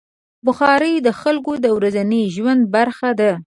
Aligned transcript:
بخاري 0.47 0.93
د 1.01 1.07
خلکو 1.21 1.51
د 1.63 1.67
ورځني 1.77 2.23
ژوند 2.35 2.61
برخه 2.75 3.09
ده. 3.19 3.31